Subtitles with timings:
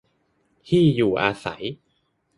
[0.67, 1.63] ที่อยู่อาศัย